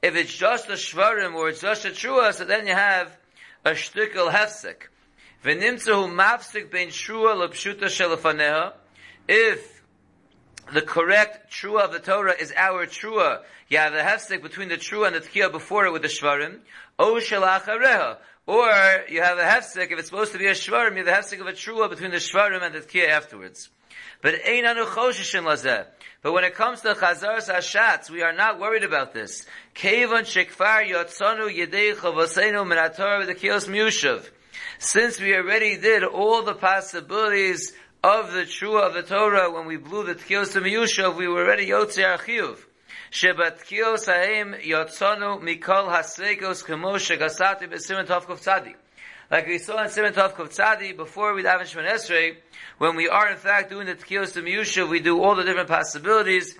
If 0.00 0.14
it's 0.14 0.35
just 0.35 0.68
a 0.68 0.75
shvarim 0.75 1.35
or 1.35 1.49
it's 1.49 1.61
just 1.61 1.85
a 1.85 1.88
trua, 1.88 2.33
so 2.33 2.44
then 2.44 2.66
you 2.66 2.75
have 2.75 3.16
a 3.64 3.73
shtickle 3.73 4.30
hefsek. 4.30 4.88
V'nimtzahu 5.44 6.14
mafsik 6.14 6.71
ben 6.71 6.90
shua 6.90 7.35
l'pshuta 7.35 7.87
shelafaneha. 7.87 8.75
If 9.26 9.83
the 10.73 10.83
correct 10.83 11.52
trua 11.52 11.83
of 11.87 11.92
the 11.92 11.99
Torah 11.99 12.35
is 12.38 12.52
our 12.56 12.87
trua, 12.87 13.42
you 13.68 13.78
have 13.78 13.92
the 13.92 13.99
hefsek 13.99 14.40
between 14.40 14.68
the 14.68 14.76
trua 14.76 15.09
and 15.09 15.16
the 15.16 15.21
tkiya 15.21 15.50
before 15.50 15.87
it 15.87 15.92
with 15.92 16.02
the 16.02 16.09
shvarim, 16.09 16.61
o 16.99 17.14
shelachareha. 17.16 18.18
Or 18.47 18.69
you 19.09 19.23
have 19.23 19.39
a 19.39 19.43
hefsek, 19.43 19.91
if 19.91 19.99
it's 19.99 20.09
supposed 20.09 20.33
to 20.33 20.39
be 20.39 20.47
a 20.47 20.53
shvarim, 20.53 20.99
you 20.99 21.05
have 21.05 21.07
the 21.07 21.37
hefsek 21.37 21.41
of 21.41 21.47
a 21.47 21.53
trua 21.53 21.89
between 21.89 22.11
the 22.11 22.19
shvarim 22.19 22.63
and 22.63 22.75
the 22.75 22.81
tkiya 22.81 23.09
afterwards. 23.09 23.71
But 24.21 24.35
ein 24.47 24.67
anu 24.67 24.85
choshishin 24.85 25.45
lazeh. 25.45 25.87
But 26.21 26.33
when 26.33 26.45
it 26.45 26.55
comes 26.55 26.83
to 26.83 26.95
chazar 26.95 27.39
hashatz, 27.39 28.11
we 28.11 28.23
are 28.23 28.35
not 28.35 28.61
worried 28.61 28.85
about 28.85 29.15
this. 29.15 29.47
Kevon 29.75 30.25
shekfar 30.25 30.87
yotzonu 30.87 31.49
yedei 31.55 31.95
chavosenu 31.95 32.67
minator 32.67 33.27
v'tekiyos 33.27 33.67
miushav. 33.69 34.29
Since 34.79 35.21
we 35.21 35.35
already 35.35 35.79
did 35.79 36.05
all 36.05 36.43
the 36.43 36.55
possibilities 36.55 37.73
of 38.03 38.33
the 38.33 38.43
trua 38.43 38.89
of 38.89 38.95
the 38.95 39.03
Torah 39.03 39.51
when 39.51 39.67
we 39.67 39.79
blew 39.79 40.05
the 40.05 40.15
tkiyos 40.15 40.55
miyushav, 40.61 41.17
we 41.17 41.29
were 41.29 41.45
already 41.45 41.69
yotzi 41.69 42.05
archiyuv. 42.05 42.59
Shebat 42.59 42.74
tkiyos 43.14 44.06
haim 44.06 44.54
yotzonu 44.54 45.40
mikol 45.40 45.88
hasregos 45.88 46.64
kemo 46.64 46.99
shegasati 46.99 47.68
b'simen 47.71 48.06
tovkov 48.06 48.40
tzadik. 48.40 48.76
Like 49.30 49.47
we 49.47 49.59
saw 49.59 49.83
in 49.83 49.88
Simon 49.88 50.12
Tov 50.12 50.35
Tzadi, 50.35 50.94
before 50.94 51.33
we 51.33 51.42
daven 51.42 51.62
Shemon 51.62 51.90
Esrei, 51.90 52.37
when 52.76 52.94
we 52.94 53.09
are 53.09 53.30
in 53.30 53.38
fact 53.38 53.71
doing 53.71 53.87
the 53.87 53.94
Tkiyos 53.94 54.40
Miyusha, 54.40 54.88
we 54.88 55.00
do 55.00 55.21
all 55.23 55.35
the 55.35 55.42
different 55.42 55.68
possibilities, 55.68 56.59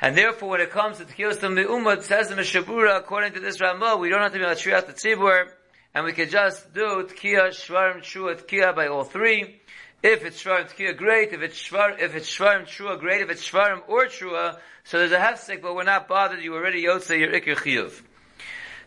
and 0.00 0.16
therefore 0.16 0.50
when 0.50 0.60
it 0.60 0.70
comes 0.70 0.98
to 0.98 1.04
Tkiyos 1.04 1.40
Me'umad, 1.42 2.02
says 2.02 2.28
the 2.28 2.34
Meshabura, 2.34 2.98
according 2.98 3.34
to 3.34 3.40
this 3.40 3.60
Ramah, 3.60 3.98
we 3.98 4.08
don't 4.08 4.20
have 4.20 4.32
to 4.32 4.38
be 4.38 4.74
out 4.74 4.86
the 4.88 4.94
Tzibur, 4.94 5.48
and 5.94 6.04
we 6.04 6.12
can 6.12 6.28
just 6.28 6.74
do 6.74 7.08
Tkiya, 7.08 7.50
Shvarim, 7.50 8.02
Shua, 8.02 8.34
Tkiya 8.34 8.74
by 8.74 8.88
all 8.88 9.04
three. 9.04 9.60
If 10.08 10.24
it's 10.24 10.40
Shvarim, 10.40 10.72
Tkiya, 10.72 10.96
great. 10.96 11.32
If 11.32 11.42
it's 11.42 11.60
Shvar, 11.60 12.00
if 12.00 12.14
it's 12.14 12.30
Shvarim, 12.30 12.68
Shua, 12.68 12.96
great. 12.96 13.22
If 13.22 13.30
it's 13.30 13.50
Shvarim 13.50 13.80
or 13.88 14.08
Shua, 14.08 14.60
so 14.84 15.00
there's 15.00 15.10
a 15.10 15.18
hefsek, 15.18 15.60
but 15.60 15.74
we're 15.74 15.82
not 15.82 16.06
bothered, 16.06 16.40
you 16.44 16.54
already 16.54 16.84
Yotze, 16.84 17.18
your 17.18 17.32
Ikir 17.32 17.56
Chiyuv. 17.56 18.02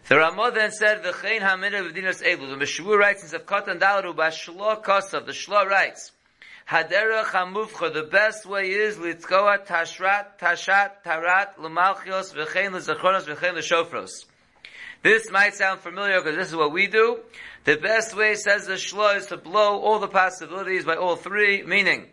The 0.08 0.16
Ramah 0.16 0.52
then 0.56 0.72
said, 0.72 1.04
"V'chein 1.04 1.42
hamidah 1.42 1.92
v'dinas 1.92 2.24
elu." 2.24 2.58
The 2.58 2.66
Meshuvah 2.66 2.98
writes 2.98 3.34
in 3.34 3.40
Katan 3.42 3.82
Dalaru 3.82 4.16
b'shlo 4.16 4.82
kosav. 4.82 5.26
The 5.26 5.34
Shlo 5.34 5.66
writes, 5.68 6.14
"Haderach 6.70 7.32
hamufcha." 7.32 7.94
The 7.94 8.04
best 8.04 8.46
way 8.46 8.70
is 8.70 8.96
litzkoa 8.98 9.68
tashrat 9.68 10.40
tashat 10.40 11.04
tarat 11.06 11.58
l'malchios 11.58 12.34
v'chein 12.34 12.72
l'zachronos 12.72 13.26
v'chein 13.26 13.56
l'shofros. 13.56 14.24
This 15.02 15.32
might 15.32 15.56
sound 15.56 15.80
familiar 15.80 16.20
because 16.20 16.36
this 16.36 16.50
is 16.50 16.56
what 16.56 16.74
we 16.74 16.88
do. 16.88 17.20
The 17.64 17.78
best 17.78 18.16
way, 18.16 18.36
says 18.36 18.68
the 18.68 18.74
Shlo, 18.74 19.16
is 19.16 19.28
to 19.28 19.38
blow 19.38 19.80
all 19.80 20.00
the 20.00 20.08
possibilities 20.08 20.84
by 20.84 20.96
all 20.96 21.16
three, 21.16 21.64
meaning 21.64 22.08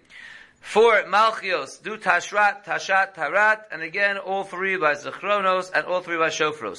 for 0.60 1.02
Malchios, 1.02 1.82
do 1.82 1.96
Tashrat, 1.96 2.64
Tashat, 2.64 3.14
Tarat, 3.14 3.62
and 3.72 3.82
again 3.82 4.18
all 4.18 4.44
three 4.44 4.76
by 4.76 4.94
Zachronos 4.94 5.70
and 5.74 5.84
all 5.86 6.00
three 6.00 6.16
by 6.16 6.28
Shofros. 6.28 6.78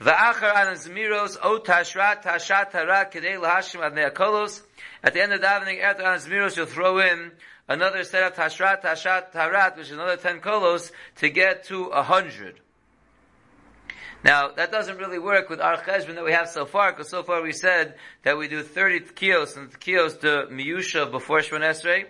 Va'achar 0.00 0.68
an 0.68 0.74
zmiros 0.76 1.36
o 1.42 1.58
tashrat 1.58 2.22
tashat 2.22 2.70
tara 2.70 3.08
kedei 3.12 3.36
lahashim 3.36 3.84
ad 3.84 3.94
neakolos. 3.94 4.62
At 5.02 5.12
the 5.12 5.22
end 5.22 5.32
of 5.32 5.40
davening 5.40 5.82
after 5.82 6.04
an 6.04 6.20
zmiros, 6.20 6.56
you'll 6.56 6.66
throw 6.66 6.98
in 6.98 7.32
another 7.66 8.04
set 8.04 8.22
of 8.22 8.34
tashrat 8.34 8.82
tashat 8.82 9.32
tarat, 9.32 9.76
which 9.76 9.88
is 9.88 9.92
another 9.92 10.16
ten 10.16 10.40
kolos, 10.40 10.92
to 11.16 11.28
get 11.28 11.64
to 11.64 11.86
a 11.86 12.04
hundred. 12.04 12.60
Now, 14.24 14.48
that 14.48 14.72
doesn't 14.72 14.98
really 14.98 15.20
work 15.20 15.48
with 15.48 15.60
our 15.60 15.76
cheshbon 15.76 16.16
that 16.16 16.24
we 16.24 16.32
have 16.32 16.48
so 16.48 16.64
far, 16.64 16.90
because 16.92 17.08
so 17.08 17.22
far 17.22 17.40
we 17.40 17.52
said 17.52 17.94
that 18.24 18.36
we 18.36 18.48
do 18.48 18.62
30 18.62 19.00
tkiyos, 19.00 19.56
and 19.56 19.70
tkiyos 19.70 20.20
to 20.20 20.48
miyusha 20.52 21.08
before 21.10 21.38
Shemon 21.38 21.60
Esrei, 21.60 22.06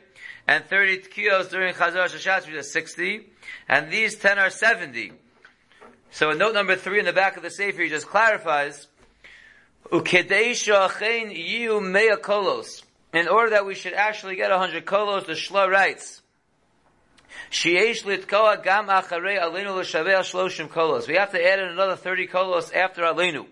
and 0.46 0.64
30 0.64 1.02
tkiyos 1.02 1.50
during 1.50 1.74
Chazar 1.74 2.08
Shashat, 2.08 2.46
which 2.46 2.54
is 2.54 2.72
60, 2.72 3.26
and 3.68 3.92
these 3.92 4.16
10 4.16 4.38
are 4.38 4.48
70. 4.48 5.12
So 6.10 6.30
in 6.30 6.38
note 6.38 6.54
number 6.54 6.76
three 6.76 6.98
in 6.98 7.04
the 7.04 7.12
back 7.12 7.36
of 7.36 7.42
the 7.42 7.50
Sefer, 7.50 7.82
he 7.82 7.90
just 7.90 8.06
clarifies, 8.06 8.86
in 9.90 9.98
order 13.28 13.50
that 13.50 13.66
we 13.66 13.74
should 13.74 13.92
actually 13.94 14.36
get 14.36 14.50
a 14.50 14.58
hundred 14.58 14.86
kolos, 14.86 15.26
the 15.26 15.32
Shla 15.32 15.68
writes, 15.68 16.22
We 17.64 17.74
have 21.14 21.30
to 21.32 21.46
add 21.46 21.58
in 21.58 21.68
another 21.68 21.96
30 21.96 22.26
kolos 22.28 22.74
after 22.74 23.02
alenu. 23.02 23.46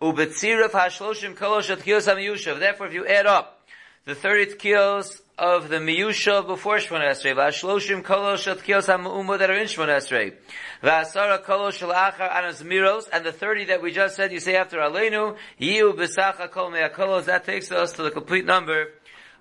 Ubetzirif 0.00 0.70
hashloshim 0.70 1.34
kolos 1.34 1.70
at 1.70 1.80
kiyos 1.80 2.06
ha 2.06 2.58
Therefore, 2.58 2.86
if 2.86 2.94
you 2.94 3.06
add 3.06 3.26
up 3.26 3.60
the 4.04 4.14
30 4.14 4.56
kilos 4.56 5.20
of 5.38 5.68
the 5.68 5.76
miyusha 5.76 6.46
before 6.46 6.76
Shmon 6.76 7.00
Esrei, 7.00 7.34
v'ashloshim 7.34 8.02
kolosh 8.02 8.50
at 8.50 8.58
kiyos 8.58 8.86
ha'mu'umah 8.86 9.38
that 9.38 9.50
are 9.50 9.56
in 9.56 9.66
Shmon 9.66 9.88
Esrei, 9.88 10.34
v'asara 10.82 11.42
kolosh 11.44 11.86
l'achar 11.86 12.30
anas 12.30 12.62
miros, 12.62 13.08
and 13.12 13.24
the 13.24 13.32
30 13.32 13.66
that 13.66 13.82
we 13.82 13.90
just 13.90 14.16
said 14.16 14.32
you 14.32 14.40
say 14.40 14.56
after 14.56 14.78
Aleinu, 14.78 15.36
yiu 15.58 15.94
b'sacha 15.94 16.50
kol 16.50 16.70
mea 16.70 16.88
kolos, 16.88 17.24
that 17.24 17.44
takes 17.44 17.72
us 17.72 17.92
to 17.92 18.02
the 18.02 18.10
complete 18.10 18.44
number 18.44 18.88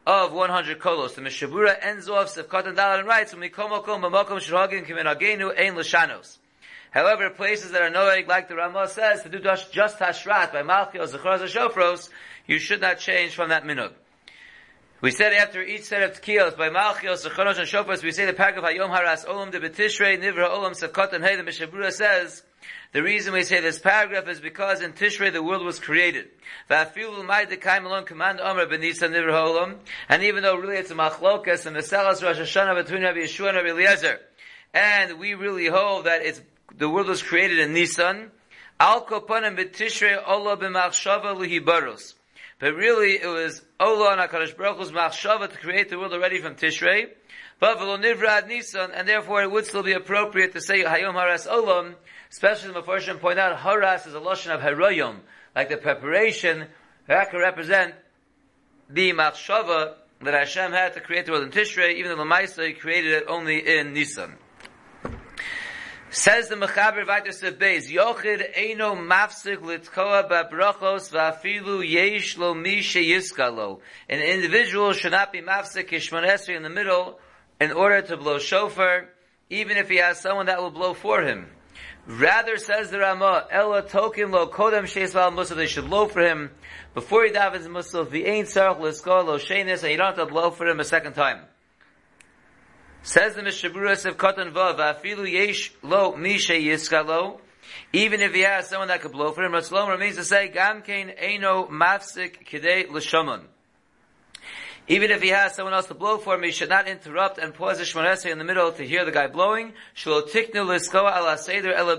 of 0.10 0.34
100 0.34 0.80
kolos. 0.80 1.14
The 1.14 1.22
Mishabura 1.22 1.78
ends 1.82 2.10
off 2.10 2.36
Sefkat 2.36 2.66
and 2.66 2.76
Dalar 2.76 3.00
and 3.00 3.08
writes, 3.08 3.34
"Mikomokom 3.36 4.02
b'mokom 4.02 4.40
shirhagin 4.40 4.88
kimin 4.88 5.06
agenu 5.06 5.56
ein 5.56 5.76
l'shanos." 5.76 6.40
However, 6.90 7.30
places 7.30 7.72
that 7.72 7.84
are 7.84 7.92
noeg, 7.92 8.28
like 8.28 8.48
the 8.48 8.56
Ramah 8.56 8.88
says, 8.88 9.22
to 9.22 9.30
do 9.30 9.40
just 9.40 9.72
hashrat 10.00 10.52
by 10.52 10.64
Malchios, 10.64 11.16
Zechros, 11.16 11.46
Shofros, 11.48 12.10
you 12.48 12.58
should 12.58 12.82
not 12.82 12.98
change 12.98 13.36
from 13.36 13.50
that 13.50 13.64
minug. 13.64 13.92
We 15.02 15.12
said 15.12 15.32
after 15.32 15.64
each 15.64 15.86
set 15.86 16.04
of 16.04 16.22
tkiyos 16.22 16.58
by 16.58 16.68
Malchios, 16.68 17.26
Sechonos, 17.26 17.58
and 17.58 17.66
Shofars, 17.66 18.04
we 18.04 18.12
say 18.12 18.26
the 18.26 18.34
paragraph 18.34 18.66
Hayom 18.66 18.90
Haras 18.90 19.24
Olam 19.24 19.50
de 19.50 19.58
Betishrei 19.58 20.20
Nivra 20.20 20.50
Olam 20.50 20.72
Sakot 20.72 21.14
and 21.14 21.24
Hey. 21.24 21.38
The 21.38 21.44
Mishabura 21.44 21.90
says 21.94 22.44
the 22.92 23.02
reason 23.02 23.32
we 23.32 23.44
say 23.44 23.62
this 23.62 23.80
paragraph 23.80 24.28
is 24.28 24.42
because 24.42 24.82
in 24.82 24.92
Tishrei 24.92 25.32
the 25.32 25.42
world 25.42 25.64
was 25.64 25.80
created. 25.80 26.28
And 26.70 26.90
even 30.24 30.44
though 30.44 30.56
really 30.58 30.76
it's 30.76 30.92
a 30.92 30.96
machlokas 30.96 31.66
and 31.66 31.78
the 31.78 31.80
Selas 31.80 32.22
Rosh 32.22 32.40
Hashanah 32.40 32.84
between 32.84 33.04
Rabbi 33.04 33.20
Yehoshua 33.20 33.48
and 33.48 33.58
Rabbi 33.58 33.70
Eliezer, 33.70 34.20
and 34.74 35.18
we 35.18 35.34
really 35.34 35.68
hold 35.68 36.08
that 36.08 36.24
it's 36.24 36.42
the 36.76 36.90
world 36.90 37.08
was 37.08 37.24
created 37.24 37.60
in 37.60 37.74
Nisan. 37.74 38.32
Al 38.82 39.06
Kopanim 39.06 39.58
Betishrei 39.58 40.22
Allah 40.26 40.58
B'Machshava 40.58 41.38
Lihibaros. 41.38 42.16
But 42.60 42.76
really, 42.76 43.14
it 43.14 43.28
was 43.28 43.62
oh, 43.80 43.96
Ola 43.96 44.12
and 44.12 44.22
HaKadosh 44.22 44.58
Baruch 44.58 44.78
Hu's 44.78 44.92
machshava 44.92 45.50
to 45.50 45.58
create 45.58 45.90
the 45.90 45.98
world 45.98 46.14
already 46.14 46.40
from 46.42 46.56
Tishrei. 46.56 47.08
But 47.58 47.78
v'lo 47.78 47.98
nivrad 47.98 48.48
Nisan, 48.48 48.92
and 48.92 49.08
therefore 49.08 49.42
it 49.42 49.52
would 49.52 49.66
still 49.66 49.84
be 49.84 49.94
appropriate 49.94 50.52
to 50.54 50.62
say 50.62 50.84
Hayom 50.84 51.14
Haras 51.14 51.48
Olam, 51.48 51.96
especially 52.30 52.74
the 52.74 52.82
Mepharshim 52.82 53.20
point 53.22 53.40
out 53.40 53.58
Haras 53.58 54.06
is 54.06 54.14
a 54.14 54.20
lotion 54.20 54.52
of 54.52 54.60
Haroyom, 54.60 55.20
like 55.56 55.70
the 55.70 55.78
preparation 55.78 56.68
that 57.08 57.32
can 57.32 57.40
represent 57.40 57.96
the 58.90 59.14
machshava 59.14 59.96
that 60.22 60.34
Hashem 60.34 60.74
had 60.74 60.94
to 60.96 61.02
create 61.02 61.26
the 61.26 61.32
world 61.32 61.46
in 61.46 61.52
Tishrei, 61.52 61.96
even 61.96 62.12
though 62.12 62.24
the 62.24 62.30
Lamaisa 62.30 62.68
he 62.68 62.74
created 62.74 63.14
it 63.14 63.24
only 63.30 63.60
in 63.60 63.94
Nisan. 63.94 64.36
Says 66.12 66.50
the 66.50 66.56
Mechaber 66.56 67.06
Vaitis 67.06 67.44
of 67.44 67.60
Beis, 67.60 67.88
Yochid 67.88 68.56
Eino 68.56 68.98
Mafsik 68.98 69.58
Litkoa 69.58 70.28
Babrachos 70.28 71.12
Vafilu 71.12 71.88
Yesh 71.88 72.36
Lo 72.36 72.56
Mi 72.56 72.80
Yiskalo. 72.80 73.82
An 74.10 74.20
individual 74.20 74.94
should 74.94 75.12
not 75.12 75.32
be 75.32 75.42
Mafsik 75.42 75.88
Kishmonesri 75.88 76.56
in 76.56 76.64
the 76.64 76.70
middle 76.70 77.20
in 77.62 77.72
order 77.72 78.02
to 78.02 78.18
blow 78.18 78.40
shofar, 78.40 79.10
even 79.52 79.78
if 79.78 79.88
he 79.88 79.98
has 79.98 80.20
someone 80.20 80.48
that 80.48 80.60
will 80.60 80.72
blow 80.72 80.96
for 80.96 81.22
him. 81.22 81.48
Rather, 82.08 82.58
says 82.58 82.90
the 82.90 82.98
Ramah, 82.98 83.46
Ella 83.52 83.84
Tokin 83.84 84.32
Lo 84.32 84.48
Kodem 84.48 84.86
Sheisval 84.86 85.32
Musaf, 85.32 85.58
they 85.58 85.68
should 85.68 85.88
blow 85.88 86.08
for 86.08 86.22
him 86.22 86.50
before 86.96 87.24
he 87.24 87.30
davens 87.30 87.68
Musaf, 87.68 88.10
the 88.10 88.26
Ain 88.26 88.46
Sarach 88.46 88.80
Lisko 88.80 89.24
Lo 89.24 89.38
Shenis, 89.38 89.84
and 89.84 89.92
you 89.92 89.98
don't 89.98 90.08
have 90.08 90.16
to 90.16 90.26
blow 90.26 90.50
for 90.50 90.66
him 90.66 90.80
a 90.80 90.84
second 90.84 91.14
time. 91.14 91.42
Says 93.02 93.36
the 93.36 93.42
Mishaburas 93.42 94.06
of 94.06 94.18
Katan 94.18 94.52
Vav, 94.52 94.78
Afilu 94.78 95.30
Yesh 95.30 95.72
Lo 95.82 96.16
Misha 96.16 96.54
Yiskalo, 96.54 97.40
even 97.94 98.22
if 98.22 98.34
he 98.34 98.42
has 98.42 98.68
someone 98.68 98.90
that 98.90 99.02
could 99.02 99.12
blow 99.12 99.32
for 99.32 99.44
him, 99.44 99.54
Ratzlom 99.54 99.90
remains 99.90 100.16
to 100.18 100.24
say, 100.24 100.50
Gam 100.50 100.82
Kain 100.82 101.14
Eino 101.22 101.70
Mafsik 101.70 102.46
Kidei 102.46 102.90
L'Shaman. 102.92 103.42
Even 104.88 105.12
if 105.12 105.22
he 105.22 105.30
has 105.30 105.56
someone 105.56 105.74
else 105.74 105.86
to 105.86 105.94
blow 105.94 106.18
for 106.18 106.36
him, 106.36 106.44
he 106.44 106.52
should 106.52 106.70
not 106.70 106.88
interrupt 106.88 107.38
and 107.38 107.54
pause 107.54 107.78
the 107.78 107.84
Shmonese 107.84 108.26
in 108.32 108.40
the 108.40 108.44
middle 108.44 108.72
to 108.72 108.84
hear 108.84 109.06
the 109.06 109.12
guy 109.12 109.28
blowing. 109.28 109.74
Shlo 109.96 110.28
Tiknu 110.28 110.66
Liskoa 110.66 111.16
Ala 111.16 111.38
Seder 111.38 111.74
Ela. 111.74 111.96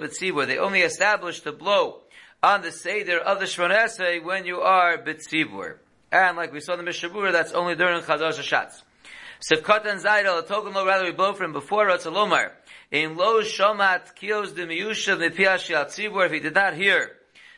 They 0.46 0.58
only 0.58 0.80
establish 0.80 1.40
to 1.40 1.52
blow 1.52 2.00
on 2.42 2.62
the 2.62 2.72
Seder 2.72 3.18
of 3.18 3.38
the 3.38 3.46
Shmonese 3.46 4.24
when 4.24 4.44
you 4.44 4.60
are 4.60 4.98
B'tzibur. 4.98 5.76
And 6.10 6.36
like 6.36 6.52
we 6.52 6.58
saw 6.58 6.76
in 6.76 6.84
the 6.84 6.90
Mishabura, 6.90 7.30
that's 7.30 7.52
only 7.52 7.76
during 7.76 8.02
Chazar 8.02 8.32
Shashatz. 8.32 8.82
Sivkat 9.40 9.86
and 9.86 10.02
Zaydal, 10.02 10.44
a 10.44 10.46
token 10.46 10.74
lo 10.74 10.84
rather 10.84 11.06
him 11.06 11.52
before 11.54 11.86
Ratzalomar. 11.86 12.50
In 12.90 13.16
lo 13.16 13.40
shomat 13.40 14.14
kios 14.14 14.54
de 14.54 14.66
miyushav 14.66 15.18
nepiash 15.18 15.70
yatzibur, 15.70 16.26
if 16.26 16.32
he 16.32 16.40
did 16.40 16.54
not 16.54 16.74
hear 16.74 17.12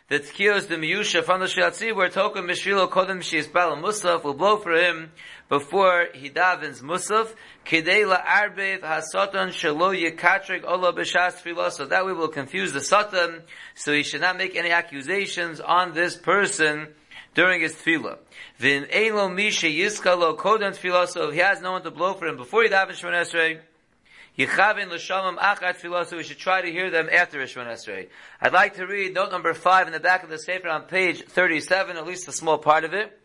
the 0.06 0.20
tkiyos 0.20 0.68
de 0.68 0.76
miyusha 0.76 1.24
from 1.24 1.40
the 1.40 1.46
shiatzi 1.46 1.92
where 1.92 2.08
token 2.08 2.44
mishilo 2.44 2.88
kodem 2.88 3.18
shiyisbal 3.18 3.82
musaf 3.82 4.22
will 4.22 4.34
blow 4.34 4.58
for 4.58 4.76
him 4.76 5.10
before 5.48 6.06
he 6.14 6.30
davens 6.30 6.82
musaf. 6.82 7.34
Kidei 7.66 8.06
la 8.06 8.18
arbev 8.18 8.82
hasatan 8.82 9.48
shelo 9.48 9.92
yekatrik 9.92 10.64
ola 10.64 10.92
b'shas 10.92 11.42
tefillah. 11.42 11.72
So 11.72 11.86
that 11.86 12.06
we 12.06 12.12
will 12.12 12.28
confuse 12.28 12.72
the 12.72 12.80
satan 12.80 13.42
so 13.74 13.92
he 13.92 14.04
should 14.04 14.20
not 14.20 14.36
make 14.36 14.54
any 14.54 14.70
accusations 14.70 15.60
on 15.60 15.94
this 15.94 16.16
person 16.16 16.88
during 17.34 17.60
his 17.60 17.74
tefillah. 17.74 18.18
Vin 18.58 18.86
elo 18.90 19.28
misha 19.28 19.66
yiskalo 19.66 20.36
kodem 20.36 20.72
tefillah 20.72 21.08
so 21.08 21.28
if 21.28 21.34
he 21.34 21.40
has 21.40 21.60
no 21.60 21.72
one 21.72 21.82
to 21.82 21.90
blow 21.90 22.14
for 22.14 22.26
him 22.26 22.36
before 22.36 22.62
he 22.62 22.68
davens 22.68 23.00
Shemon 23.02 23.24
Esrei 23.24 23.60
Yichavin 24.38 24.90
l'shalom 24.90 25.36
achat 25.36 25.76
tefillah, 25.76 26.06
so 26.06 26.16
we 26.16 26.22
should 26.22 26.38
try 26.38 26.62
to 26.62 26.70
hear 26.70 26.90
them 26.90 27.08
after 27.12 27.38
Rishon 27.38 27.66
Esrei. 27.66 28.08
I'd 28.40 28.54
like 28.54 28.76
to 28.76 28.86
read 28.86 29.12
note 29.12 29.30
number 29.30 29.52
five 29.52 29.86
in 29.86 29.92
the 29.92 30.00
back 30.00 30.22
of 30.22 30.30
the 30.30 30.38
Sefer 30.38 30.70
on 30.70 30.84
page 30.84 31.22
37, 31.24 31.98
at 31.98 32.06
least 32.06 32.28
a 32.28 32.32
small 32.32 32.56
part 32.56 32.84
of 32.84 32.94
it. 32.94 33.18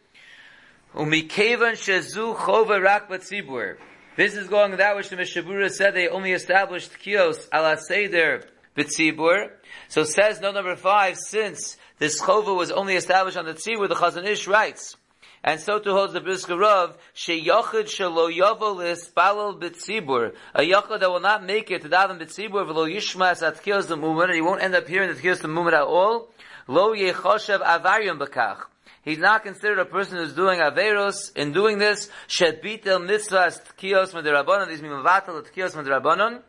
Umikevan 0.93 1.73
shezu 1.73 2.35
chova 2.35 2.83
rak 2.83 3.09
batzibur. 3.09 3.77
This 4.17 4.35
is 4.35 4.49
going 4.49 4.75
that 4.75 4.97
which 4.97 5.07
the 5.07 5.15
Mishabura 5.15 5.71
said 5.71 5.93
they 5.93 6.09
only 6.09 6.33
established 6.33 6.91
kios 6.99 7.47
ala 7.53 7.77
seder 7.77 8.43
b'tzibur. 8.77 9.50
So 9.89 10.03
says 10.03 10.39
note 10.39 10.53
number 10.53 10.75
five, 10.75 11.17
since 11.17 11.77
this 12.00 12.22
chova 12.22 12.55
was 12.55 12.72
only 12.72 12.96
established 12.96 13.38
on 13.38 13.46
the 13.46 13.53
tzibur, 13.53 13.89
the 13.89 13.96
Chazon 13.96 14.25
Ish 14.25 14.48
writes, 14.48 14.96
and 15.43 15.60
so 15.60 15.79
too 15.79 15.91
holds 15.91 16.13
the 16.13 16.22
Brisker 16.22 16.57
Rav, 16.57 16.98
sheyachid 17.15 17.86
shelo 17.86 18.31
yavo 18.31 18.75
lispalel 18.75 19.60
b'tzibur, 19.60 20.36
a 20.53 20.62
yachid 20.62 21.00
that 21.00 21.10
will 21.10 21.19
not 21.19 21.43
make 21.43 21.72
it 21.72 21.81
to 21.81 21.89
daven 21.89 22.19
b'tzibur, 22.19 22.65
v'lo 22.65 22.88
yishmas 22.89 23.46
at 23.46 23.63
kills 23.63 23.88
the 23.88 23.98
movement, 23.98 24.34
he 24.34 24.41
won't 24.41 24.62
end 24.62 24.75
up 24.75 24.88
hearing 24.88 25.13
the 25.13 25.19
kills 25.19 25.39
the 25.39 25.48
movement 25.48 25.75
at 25.75 25.84
all, 25.84 26.29
lo 26.67 26.93
yechoshev 26.93 27.62
avaryum 27.62 28.19
b'kach. 28.19 28.65
He's 29.07 29.19
not 29.19 29.43
considered 29.43 29.79
a 29.79 29.86
person 29.86 30.17
who's 30.17 30.34
doing 30.34 30.60
averos. 30.60 31.34
In 31.34 31.53
doing 31.53 31.77
this, 31.77 32.10
shed 32.27 32.62
bitel 32.62 33.00
mitzvahs 33.07 33.62
tkiyos 33.77 34.12
medirabanon. 34.12 34.67
These 34.67 34.81
mean 34.81 34.91
mevatel 34.91 35.50
tkiyos 35.50 35.81
medirabanon. 35.81 36.41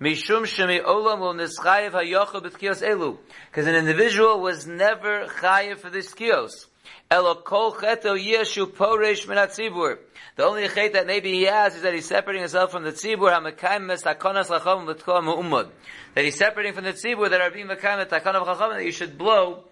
Mishum 0.00 0.44
shemi 0.44 0.80
olam 0.84 1.18
will 1.18 1.34
nischayev 1.34 1.90
hayocha 1.90 2.40
b'tkiyos 2.40 2.86
elu. 2.86 3.18
Because 3.50 3.66
an 3.66 3.74
individual 3.74 4.40
was 4.40 4.64
never 4.64 5.26
chayev 5.26 5.78
for 5.78 5.90
this 5.90 6.14
tkiyos. 6.14 6.66
Elo 7.10 7.34
kol 7.34 7.72
cheto 7.72 8.16
yeshu 8.16 8.66
poresh 8.66 9.26
minatzibur. 9.26 9.98
The 10.36 10.44
only 10.44 10.68
chet 10.68 10.92
that 10.92 11.08
maybe 11.08 11.32
he 11.32 11.42
has 11.44 11.74
is 11.74 11.82
that 11.82 11.94
he's 11.94 12.06
separating 12.06 12.42
himself 12.42 12.70
from 12.70 12.84
the 12.84 12.92
tzibur 12.92 13.32
hamekayim 13.32 13.86
mes 13.86 14.04
takonas 14.04 14.46
lachom. 14.46 15.68
That 16.14 16.24
he's 16.24 16.36
separating 16.36 16.74
from 16.74 16.84
the 16.84 16.92
tzibur 16.92 17.30
that 17.30 17.40
are 17.40 17.50
being 17.50 17.66
mekayim 17.66 18.06
takonav 18.08 18.44
chacham 18.44 18.76
that 18.76 18.84
you 18.84 18.92
should 18.92 19.18
blow 19.18 19.64